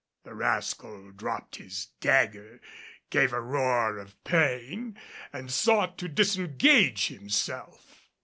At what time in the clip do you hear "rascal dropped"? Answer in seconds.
0.33-1.57